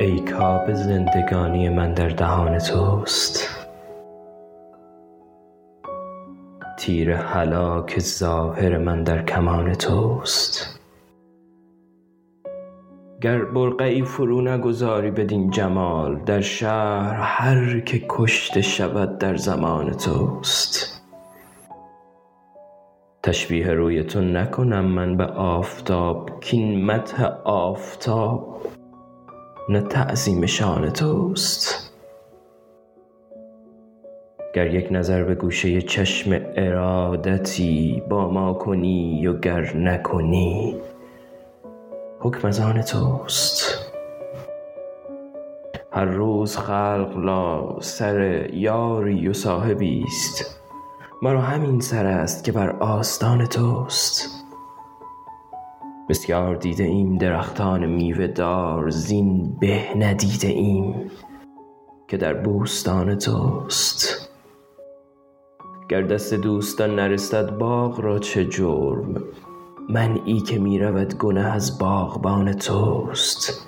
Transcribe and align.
رکاب 0.00 0.72
زندگانی 0.72 1.68
من 1.68 1.94
در 1.94 2.08
دهان 2.08 2.58
توست. 2.58 3.66
تیر 6.78 7.10
هلاک 7.10 7.98
ظاهر 7.98 8.78
من 8.78 9.02
در 9.02 9.22
کمان 9.22 9.74
توست. 9.74 10.80
گر 13.20 13.44
برقعی 13.44 14.02
فرو 14.02 14.40
نگذاری 14.40 15.10
بدین 15.10 15.50
جمال 15.50 16.16
در 16.16 16.40
شهر 16.40 17.14
هر 17.14 17.80
که 17.80 18.02
کشته 18.08 18.62
شود 18.62 19.18
در 19.18 19.36
زمان 19.36 19.92
توست. 19.92 21.02
تشبیه 23.22 23.72
روی 23.72 24.02
تو 24.02 24.20
نکنم 24.20 24.84
من 24.84 25.16
به 25.16 25.24
آفتاب 25.26 26.30
کاین 26.50 26.84
مدح 26.84 27.24
آفتاب. 27.44 28.77
نه 29.70 29.80
تعظیم 29.80 30.46
شان 30.46 30.90
توست. 30.90 31.92
گر 34.54 34.74
یک 34.74 34.88
نظر 34.90 35.24
به 35.24 35.34
گوشه 35.34 35.82
چشم 35.82 36.40
ارادتی 36.56 38.02
با 38.08 38.30
ما 38.30 38.54
کنی 38.54 39.26
و 39.26 39.38
گر 39.38 39.76
نکنی 39.76 40.76
حکم 42.20 42.48
از 42.48 42.60
آن 42.60 42.82
توست. 42.82 43.78
هر 45.92 46.04
روز 46.04 46.56
خلق 46.56 47.12
را 47.16 47.76
سر 47.80 48.48
یاری 48.52 49.28
و 49.28 49.32
صاحبی 49.32 50.04
است. 50.06 50.60
مرا 51.22 51.40
همین 51.40 51.80
سر 51.80 52.06
است 52.06 52.44
که 52.44 52.52
بر 52.52 52.70
آستان 52.70 53.46
توست. 53.46 54.37
بسیار 56.08 56.56
دیده 56.56 56.84
ایم 56.84 57.18
درختان 57.18 57.86
میوه 57.86 58.26
دار 58.26 58.90
زین 58.90 59.56
به 59.60 59.96
ندیده 59.96 60.48
ایم 60.48 61.10
که 62.08 62.16
در 62.16 62.34
بوستان 62.34 63.18
توست. 63.18 64.28
گر 65.88 66.02
دست 66.02 66.34
دوستان 66.34 66.94
نرسد 66.94 67.58
باغ 67.58 68.00
را 68.00 68.18
چه 68.18 68.44
جرم؟ 68.44 69.22
منعی 69.88 70.40
که 70.40 70.58
می 70.58 70.78
رود 70.78 71.14
گنه 71.14 71.46
از 71.46 71.78
باغبان 71.78 72.52
توست. 72.52 73.66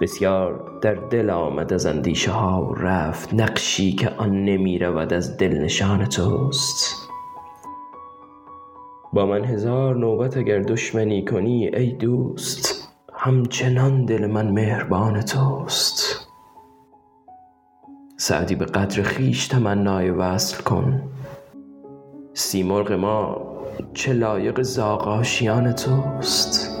بسیار 0.00 0.78
در 0.82 0.94
دل 0.94 1.30
آمد 1.30 1.72
از 1.72 1.86
اندیشه 1.86 2.30
ها 2.30 2.74
رفت 2.76 3.34
نقشی 3.34 3.92
که 3.92 4.10
آن 4.10 4.44
نمی 4.44 4.78
رود 4.78 5.12
از 5.12 5.36
دل 5.36 5.58
نشان 5.58 6.04
توست. 6.04 7.05
با 9.16 9.26
من 9.26 9.44
هزار 9.44 9.96
نوبت 9.96 10.36
اگر 10.36 10.58
دشمنی 10.58 11.24
کنی 11.24 11.68
ای 11.68 11.92
دوست 11.92 12.88
همچنان 13.14 14.04
دل 14.04 14.26
من 14.26 14.50
مهربان 14.50 15.22
توست. 15.22 16.28
سعدی 18.16 18.54
به 18.54 18.64
قدر 18.64 19.02
خویش 19.02 19.48
تمنای 19.48 20.10
وصل 20.10 20.62
کن. 20.62 21.02
سیمرغ 22.34 22.92
ما 22.92 23.46
چه 23.94 24.12
لایق 24.12 24.62
زاغ 24.62 25.08
آشیان 25.08 25.72
توست. 25.72 26.75